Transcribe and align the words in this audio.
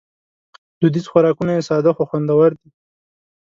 دودیز 0.79 1.05
خوراکونه 1.11 1.51
یې 1.55 1.65
ساده 1.69 1.91
خو 1.95 2.03
خوندور 2.09 2.49
دي. 2.59 2.69